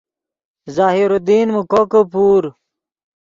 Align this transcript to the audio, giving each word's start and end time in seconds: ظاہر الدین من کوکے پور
ظاہر 0.77 1.09
الدین 1.17 1.47
من 1.53 1.63
کوکے 1.71 2.01
پور 2.11 2.43